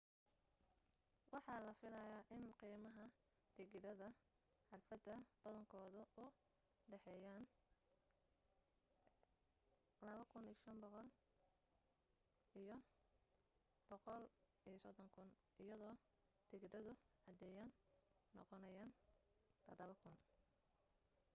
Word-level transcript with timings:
waxa 1.33 1.65
la 1.67 1.73
filaya 1.81 2.19
in 2.35 2.43
qiimaha 2.59 3.05
tigidhada 3.55 4.07
xafladda 4.69 5.15
badankoodu 5.43 6.01
u 6.21 6.25
dhexeeyaan 6.91 7.43
¥2,500 10.33 11.05
iyo 12.61 12.75
¥130,000 13.89 15.29
iyado 15.63 15.89
tigidhadu 16.49 16.91
caadiyana 17.23 17.65
noqonayaan 18.37 18.91
¥7,000 19.73 20.13